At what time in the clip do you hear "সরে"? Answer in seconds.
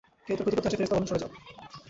1.09-1.21